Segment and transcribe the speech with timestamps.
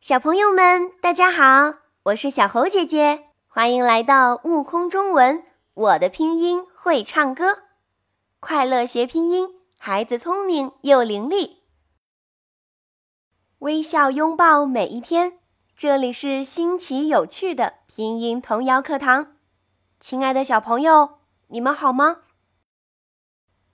[0.00, 5.44] 小朋友们，大家好，我是小猴姐姐，欢迎来到悟空中文。
[5.74, 7.64] 我的拼音会唱歌，
[8.40, 11.58] 快乐学拼音，孩子聪明又伶俐。
[13.58, 15.38] 微笑拥抱每一天，
[15.76, 19.36] 这里是新奇有趣的拼音童谣课堂。
[20.00, 22.22] 亲爱的小朋友，你们好吗？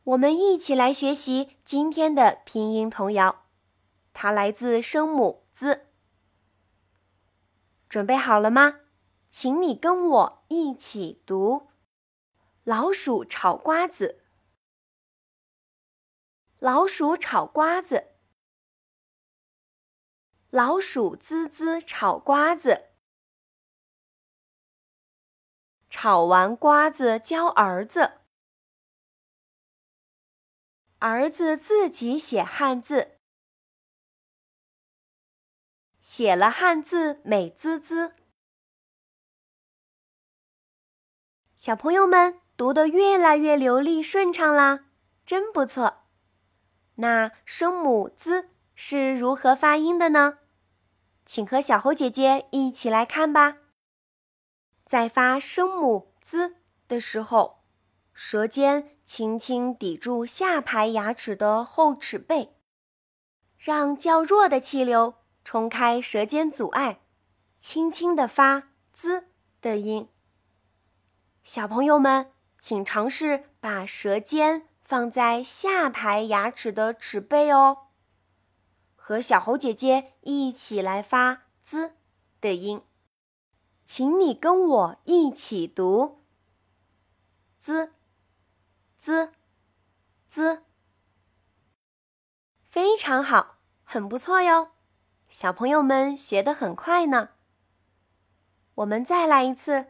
[0.03, 3.45] 我们一起来学习今天的拼音童谣，
[4.13, 5.86] 它来自声母 “z”。
[7.97, 8.81] 准备好了吗？
[9.31, 11.71] 请你跟我一起读：
[12.63, 14.23] 老鼠炒瓜子，
[16.59, 18.09] 老鼠炒瓜子，
[20.51, 22.91] 老鼠滋滋炒瓜子，
[25.89, 28.21] 炒完瓜子教儿子，
[30.99, 33.16] 儿子自己写汉字。
[36.09, 38.13] 写了汉字美滋滋，
[41.57, 44.85] 小朋友们读得越来越流利顺畅啦，
[45.27, 46.05] 真不错。
[46.95, 50.39] 那声母 “z” 是如何发音的呢？
[51.25, 53.57] 请和小猴姐姐一起来看吧。
[54.85, 56.55] 在发声母 “z”
[56.87, 57.65] 的时候，
[58.13, 62.55] 舌尖轻轻抵住下排牙齿的后齿背，
[63.59, 65.26] 让较弱的气流。
[65.47, 66.99] 冲开舌尖阻碍，
[67.61, 69.29] 轻轻地发 “z”
[69.61, 70.09] 的音。
[71.45, 77.91] 小朋友们，请尝试把舌尖放在下排牙齿的齿背哦，
[78.97, 81.93] 和小猴姐姐一起来发 “z”
[82.41, 82.83] 的音。
[83.85, 86.25] 请你跟我一起读
[87.61, 87.93] ：z，z，z，
[92.69, 94.73] 非常好，很不错哟。
[95.29, 97.31] 小朋友们学得很快呢。
[98.77, 99.87] 我们再来一次，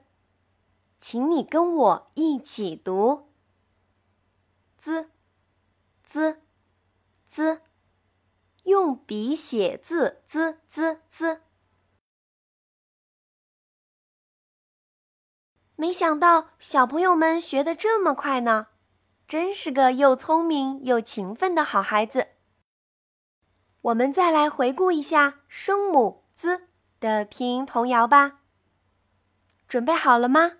[1.01, 3.29] 请你跟我一起读
[4.79, 5.09] ：z
[6.05, 6.41] z
[7.29, 7.61] z，
[8.65, 11.41] 用笔写字，z z z。
[15.75, 18.69] 没想到小朋友们学得这么快呢，
[19.29, 22.36] 真是个又聪明又勤奋的好孩子。
[23.87, 26.67] 我们再来回顾一下声母 “z”
[26.99, 28.41] 的拼音童谣吧。
[29.69, 30.59] 准备好了吗？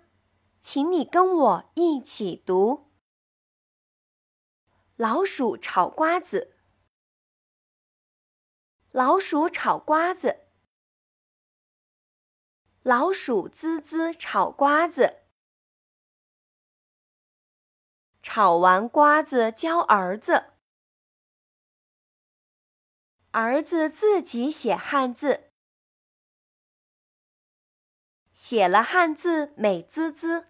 [0.61, 2.89] 请你跟我一起读：
[4.95, 6.55] 老鼠炒瓜子，
[8.91, 10.47] 老鼠炒瓜子，
[12.81, 15.23] 老鼠滋滋炒瓜子，
[18.21, 20.53] 炒完瓜子教儿子。
[23.39, 25.51] 儿子自己写汉字，
[28.33, 30.47] 写了汉字美滋滋，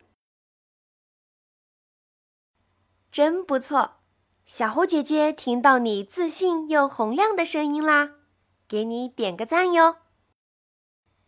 [3.12, 3.98] 真不错。
[4.46, 8.12] 小猴姐姐听到你自信又洪亮的声音啦，
[8.70, 9.98] 给你点个赞哟。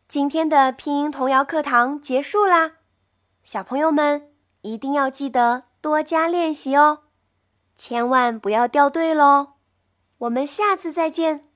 [0.07, 2.77] 今天的拼音童谣课堂结束啦，
[3.43, 7.03] 小朋友们一定要记得多加练习哦，
[7.75, 9.55] 千万不要掉队喽。
[10.19, 11.48] 我们下次再见。